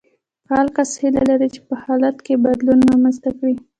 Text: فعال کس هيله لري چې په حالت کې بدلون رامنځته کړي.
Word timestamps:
فعال 0.47 0.67
کس 0.75 0.89
هيله 1.01 1.21
لري 1.29 1.47
چې 1.55 1.59
په 1.67 1.73
حالت 1.83 2.17
کې 2.25 2.41
بدلون 2.45 2.79
رامنځته 2.91 3.29
کړي. 3.39 3.55